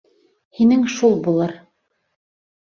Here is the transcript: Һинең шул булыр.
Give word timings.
Һинең 0.59 0.85
шул 0.93 1.13
булыр. 1.27 1.53